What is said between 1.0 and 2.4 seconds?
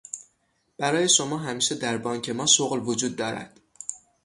شما همیشه در بانک